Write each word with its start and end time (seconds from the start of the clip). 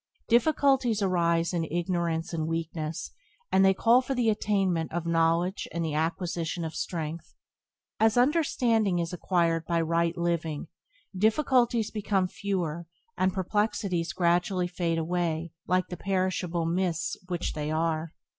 Difficulties 0.27 1.03
arise 1.03 1.53
in 1.53 1.63
ignorance 1.63 2.33
and 2.33 2.47
weakness, 2.47 3.11
and 3.51 3.63
they 3.63 3.75
call 3.75 4.01
for 4.01 4.15
the 4.15 4.31
attainment 4.31 4.91
of 4.91 5.05
knowledge 5.05 5.67
and 5.71 5.85
the 5.85 5.93
acquisition 5.93 6.65
of 6.65 6.71
the 6.71 6.77
strength. 6.77 7.35
As 7.99 8.17
understanding 8.17 8.97
is 8.97 9.13
acquired 9.13 9.63
by 9.67 9.79
right 9.79 10.17
living, 10.17 10.69
difficulties 11.15 11.91
become 11.91 12.27
fewer, 12.27 12.87
and 13.15 13.31
perplexities 13.31 14.11
gradually 14.11 14.65
fade 14.65 14.97
away, 14.97 15.53
like 15.67 15.89
the 15.89 15.97
perishable 15.97 16.65
mists 16.65 17.15
which 17.27 17.53
they 17.53 17.69
are. 17.69 18.15